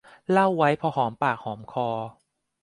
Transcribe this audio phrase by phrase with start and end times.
[0.31, 1.89] เล่าไว้พอหอมปากหอมคอ